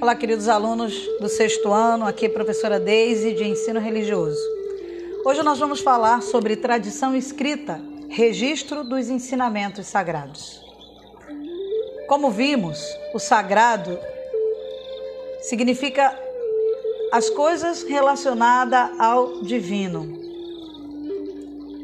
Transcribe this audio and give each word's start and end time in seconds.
Olá, 0.00 0.14
queridos 0.14 0.48
alunos 0.48 0.94
do 1.20 1.28
sexto 1.28 1.72
ano, 1.72 2.06
aqui 2.06 2.26
é 2.26 2.28
a 2.28 2.32
professora 2.32 2.78
Deise 2.78 3.34
de 3.34 3.42
Ensino 3.42 3.80
Religioso. 3.80 4.38
Hoje 5.24 5.42
nós 5.42 5.58
vamos 5.58 5.80
falar 5.80 6.22
sobre 6.22 6.54
tradição 6.54 7.16
escrita, 7.16 7.80
registro 8.08 8.84
dos 8.84 9.08
ensinamentos 9.08 9.88
sagrados. 9.88 10.64
Como 12.06 12.30
vimos, 12.30 12.80
o 13.12 13.18
sagrado 13.18 13.98
significa 15.40 16.16
as 17.10 17.28
coisas 17.28 17.82
relacionadas 17.82 18.90
ao 19.00 19.42
divino. 19.42 20.16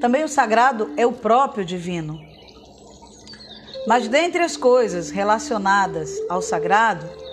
Também 0.01 0.23
o 0.23 0.29
sagrado 0.29 0.93
é 0.97 1.05
o 1.05 1.13
próprio 1.13 1.65
divino. 1.65 2.21
Mas 3.89 4.07
dentre 4.07 4.45
as 4.45 4.57
coisas 4.57 5.11
relacionadas 5.11 6.13
ao 6.29 6.41
sagrado, 6.41 7.24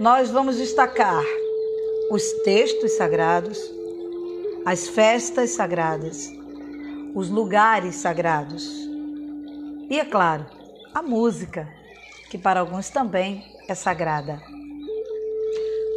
nós 0.00 0.30
vamos 0.30 0.56
destacar 0.56 1.24
os 2.10 2.22
textos 2.44 2.92
sagrados, 2.92 3.58
as 4.64 4.88
festas 4.88 5.50
sagradas, 5.50 6.30
os 7.14 7.28
lugares 7.28 7.96
sagrados 7.96 8.68
e, 9.90 9.98
é 9.98 10.04
claro, 10.04 10.46
a 10.94 11.02
música, 11.02 11.68
que 12.30 12.38
para 12.38 12.60
alguns 12.60 12.90
também 12.90 13.44
é 13.68 13.74
sagrada. 13.74 14.40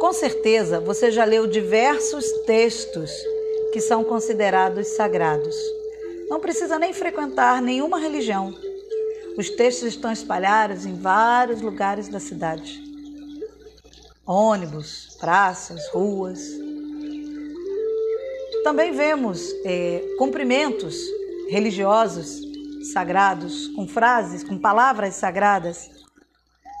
Com 0.00 0.12
certeza 0.12 0.80
você 0.80 1.10
já 1.10 1.24
leu 1.24 1.46
diversos 1.46 2.30
textos 2.46 3.10
que 3.72 3.80
são 3.80 4.02
considerados 4.02 4.86
sagrados. 4.88 5.56
Não 6.28 6.40
precisa 6.40 6.78
nem 6.78 6.92
frequentar 6.92 7.62
nenhuma 7.62 7.98
religião 7.98 8.54
os 9.36 9.48
textos 9.48 9.88
estão 9.88 10.12
espalhados 10.12 10.84
em 10.84 10.94
vários 10.94 11.62
lugares 11.62 12.06
da 12.08 12.20
cidade. 12.20 12.81
Ônibus, 14.26 15.16
praças, 15.20 15.88
ruas. 15.88 16.40
Também 18.62 18.92
vemos 18.92 19.52
é, 19.64 20.14
cumprimentos 20.18 20.96
religiosos 21.48 22.40
sagrados, 22.92 23.68
com 23.68 23.86
frases, 23.86 24.44
com 24.44 24.56
palavras 24.58 25.14
sagradas, 25.14 25.90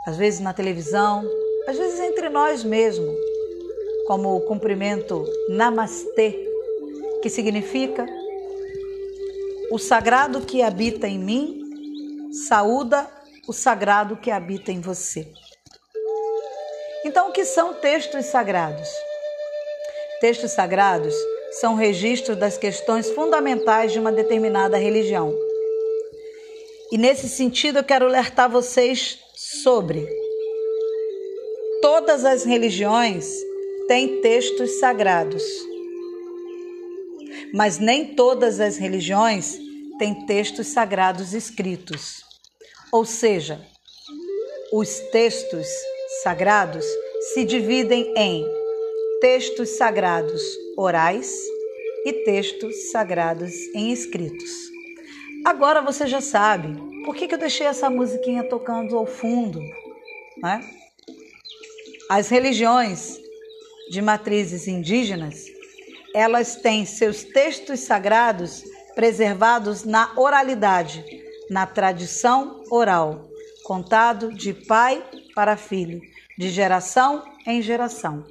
às 0.06 0.16
vezes 0.16 0.40
na 0.40 0.52
televisão, 0.52 1.24
às 1.66 1.76
vezes 1.76 1.98
entre 2.00 2.28
nós 2.28 2.64
mesmos, 2.64 3.14
como 4.06 4.36
o 4.36 4.40
cumprimento 4.42 5.24
Namastê, 5.48 6.48
que 7.22 7.28
significa 7.28 8.06
o 9.70 9.78
sagrado 9.78 10.40
que 10.42 10.62
habita 10.62 11.08
em 11.08 11.18
mim 11.18 11.62
saúda 12.32 13.08
o 13.46 13.52
sagrado 13.52 14.16
que 14.16 14.30
habita 14.30 14.70
em 14.70 14.80
você. 14.80 15.32
Então, 17.04 17.28
o 17.28 17.32
que 17.32 17.44
são 17.44 17.74
textos 17.74 18.26
sagrados? 18.26 18.88
Textos 20.20 20.52
sagrados 20.52 21.14
são 21.60 21.74
registros 21.74 22.36
das 22.36 22.56
questões 22.56 23.10
fundamentais 23.10 23.92
de 23.92 23.98
uma 23.98 24.12
determinada 24.12 24.76
religião. 24.76 25.34
E 26.90 26.98
nesse 26.98 27.28
sentido, 27.28 27.78
eu 27.80 27.84
quero 27.84 28.06
alertar 28.06 28.50
vocês 28.50 29.18
sobre 29.34 30.06
todas 31.82 32.24
as 32.24 32.44
religiões 32.44 33.26
têm 33.88 34.20
textos 34.20 34.78
sagrados. 34.78 35.42
Mas 37.52 37.78
nem 37.78 38.14
todas 38.14 38.60
as 38.60 38.76
religiões 38.76 39.58
têm 39.98 40.24
textos 40.26 40.68
sagrados 40.68 41.34
escritos. 41.34 42.22
Ou 42.92 43.04
seja, 43.04 43.60
os 44.72 45.00
textos 45.10 45.66
sagrados 46.20 46.84
se 47.32 47.44
dividem 47.44 48.12
em 48.16 48.44
textos 49.20 49.70
sagrados 49.70 50.42
orais 50.76 51.32
e 52.04 52.12
textos 52.24 52.90
sagrados 52.90 53.52
em 53.74 53.92
escritos. 53.92 54.50
Agora 55.44 55.80
você 55.80 56.06
já 56.06 56.20
sabe 56.20 56.76
por 57.04 57.16
que, 57.16 57.32
eu 57.32 57.38
deixei 57.38 57.66
essa 57.66 57.88
musiquinha 57.88 58.44
tocando 58.44 58.96
ao 58.96 59.06
fundo. 59.06 59.60
Né? 60.36 60.60
As 62.10 62.28
religiões 62.28 63.18
de 63.90 64.02
matrizes 64.02 64.68
indígenas, 64.68 65.46
elas 66.14 66.56
têm 66.56 66.84
seus 66.84 67.24
textos 67.24 67.80
sagrados 67.80 68.62
preservados 68.94 69.84
na 69.84 70.12
oralidade, 70.16 71.04
na 71.48 71.66
tradição 71.66 72.62
oral, 72.70 73.28
contado 73.64 74.32
de 74.32 74.52
pai 74.52 75.02
para 75.34 75.56
filho, 75.56 76.00
de 76.38 76.50
geração 76.50 77.24
em 77.46 77.60
geração. 77.60 78.24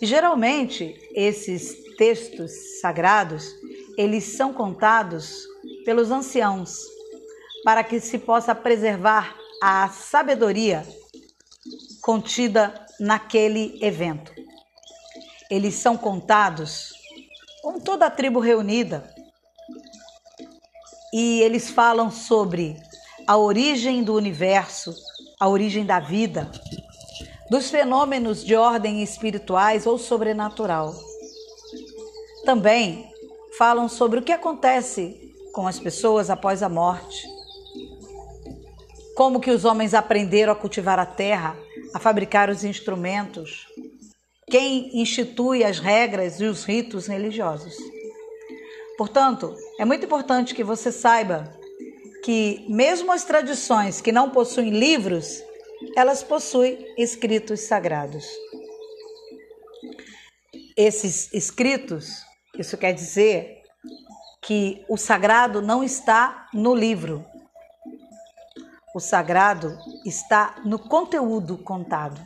E, 0.00 0.06
geralmente, 0.06 0.94
esses 1.14 1.76
textos 1.96 2.80
sagrados, 2.80 3.54
eles 3.96 4.24
são 4.24 4.52
contados 4.52 5.44
pelos 5.84 6.10
anciãos, 6.10 6.78
para 7.64 7.84
que 7.84 8.00
se 8.00 8.18
possa 8.18 8.54
preservar 8.54 9.36
a 9.62 9.88
sabedoria 9.88 10.86
contida 12.00 12.86
naquele 12.98 13.78
evento. 13.84 14.32
Eles 15.50 15.74
são 15.74 15.96
contados 15.96 16.92
com 17.62 17.78
toda 17.78 18.06
a 18.06 18.10
tribo 18.10 18.40
reunida, 18.40 19.12
e 21.12 21.40
eles 21.40 21.68
falam 21.68 22.10
sobre 22.10 22.76
a 23.26 23.36
origem 23.36 24.02
do 24.02 24.14
universo, 24.14 24.94
a 25.40 25.48
origem 25.48 25.86
da 25.86 25.98
vida, 25.98 26.50
dos 27.50 27.70
fenômenos 27.70 28.44
de 28.44 28.54
ordem 28.54 29.02
espirituais 29.02 29.86
ou 29.86 29.96
sobrenatural. 29.96 30.94
Também 32.44 33.10
falam 33.56 33.88
sobre 33.88 34.18
o 34.18 34.22
que 34.22 34.32
acontece 34.32 35.34
com 35.54 35.66
as 35.66 35.80
pessoas 35.80 36.28
após 36.28 36.62
a 36.62 36.68
morte. 36.68 37.26
Como 39.16 39.40
que 39.40 39.50
os 39.50 39.64
homens 39.64 39.94
aprenderam 39.94 40.52
a 40.52 40.56
cultivar 40.56 40.98
a 40.98 41.06
terra, 41.06 41.56
a 41.94 41.98
fabricar 41.98 42.50
os 42.50 42.62
instrumentos, 42.62 43.66
quem 44.50 45.00
institui 45.00 45.64
as 45.64 45.78
regras 45.78 46.40
e 46.40 46.44
os 46.44 46.64
ritos 46.64 47.06
religiosos. 47.06 47.74
Portanto, 48.98 49.54
é 49.78 49.84
muito 49.84 50.04
importante 50.04 50.54
que 50.54 50.64
você 50.64 50.92
saiba 50.92 51.59
que, 52.24 52.66
mesmo 52.68 53.12
as 53.12 53.24
tradições 53.24 54.00
que 54.00 54.12
não 54.12 54.30
possuem 54.30 54.70
livros, 54.70 55.42
elas 55.96 56.22
possuem 56.22 56.86
escritos 56.98 57.60
sagrados. 57.60 58.26
Esses 60.76 61.32
escritos, 61.32 62.24
isso 62.58 62.76
quer 62.76 62.92
dizer 62.92 63.62
que 64.42 64.84
o 64.88 64.96
sagrado 64.96 65.60
não 65.60 65.82
está 65.84 66.48
no 66.52 66.74
livro. 66.74 67.24
O 68.94 69.00
sagrado 69.00 69.78
está 70.04 70.60
no 70.64 70.78
conteúdo 70.78 71.58
contado. 71.58 72.20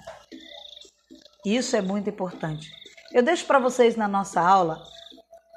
Isso 1.45 1.77
é 1.77 1.83
muito 1.83 2.09
importante. 2.09 2.71
Eu 3.13 3.23
deixo 3.23 3.45
para 3.47 3.59
vocês 3.59 3.97
na 3.97 4.09
nossa 4.09 4.41
aula 4.41 4.83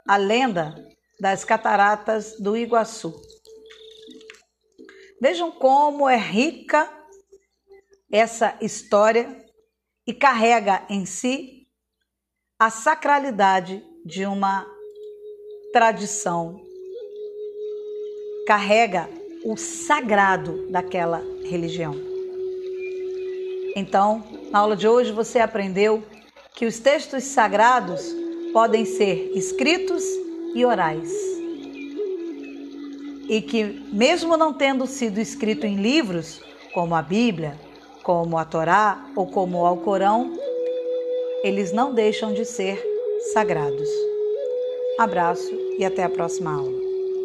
a 0.07 0.17
lenda 0.17 0.75
das 1.19 1.43
cataratas 1.43 2.39
do 2.39 2.57
Iguaçu. 2.57 3.13
Vejam 5.19 5.51
como 5.51 6.07
é 6.07 6.15
rica 6.15 6.91
essa 8.11 8.55
história 8.61 9.45
e 10.05 10.13
carrega 10.13 10.85
em 10.89 11.05
si 11.05 11.67
a 12.59 12.69
sacralidade 12.69 13.83
de 14.05 14.25
uma 14.25 14.65
tradição. 15.73 16.61
Carrega 18.45 19.09
o 19.43 19.57
sagrado 19.57 20.71
daquela 20.71 21.21
religião. 21.43 21.93
Então, 23.75 24.23
na 24.51 24.59
aula 24.59 24.75
de 24.75 24.87
hoje 24.87 25.11
você 25.11 25.39
aprendeu 25.39 26.03
que 26.55 26.65
os 26.65 26.79
textos 26.79 27.23
sagrados 27.23 28.01
podem 28.53 28.85
ser 28.85 29.31
escritos 29.35 30.03
e 30.55 30.65
orais. 30.65 31.36
E 33.27 33.41
que, 33.41 33.63
mesmo 33.91 34.37
não 34.37 34.53
tendo 34.53 34.87
sido 34.87 35.19
escrito 35.19 35.65
em 35.65 35.75
livros, 35.75 36.41
como 36.73 36.95
a 36.95 37.01
Bíblia, 37.01 37.59
como 38.03 38.37
a 38.37 38.45
Torá 38.45 39.05
ou 39.15 39.27
como 39.27 39.59
o 39.59 39.65
Alcorão, 39.65 40.37
eles 41.43 41.71
não 41.71 41.93
deixam 41.93 42.33
de 42.33 42.45
ser 42.45 42.81
sagrados. 43.33 43.89
Abraço 44.97 45.51
e 45.77 45.85
até 45.85 46.03
a 46.03 46.09
próxima 46.09 46.53
aula. 46.53 46.86